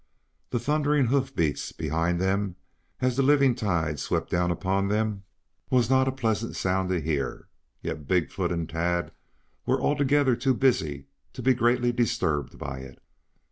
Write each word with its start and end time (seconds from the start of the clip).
The 0.49 0.57
thundering 0.57 1.05
hoof 1.05 1.35
beats 1.35 1.71
behind 1.71 2.19
them 2.19 2.55
as 3.01 3.17
the 3.17 3.21
living 3.21 3.53
tide 3.53 3.99
swept 3.99 4.31
down 4.31 4.49
upon 4.49 4.87
them, 4.87 5.25
was 5.69 5.91
not 5.91 6.07
a 6.07 6.11
pleasant 6.11 6.55
sound 6.55 6.89
to 6.89 6.99
hear. 6.99 7.49
Yet 7.83 8.07
Big 8.07 8.31
foot 8.31 8.51
and 8.51 8.67
Tad 8.67 9.11
were 9.67 9.79
altogether 9.79 10.35
too 10.35 10.55
busy 10.55 11.05
to 11.33 11.43
be 11.43 11.53
greatly 11.53 11.91
disturbed 11.91 12.57
by 12.57 12.79
it. 12.79 12.99